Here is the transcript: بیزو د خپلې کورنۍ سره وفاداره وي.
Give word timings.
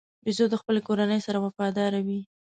بیزو 0.23 0.45
د 0.49 0.55
خپلې 0.61 0.81
کورنۍ 0.87 1.19
سره 1.27 1.37
وفاداره 1.45 1.99
وي. 2.05 2.19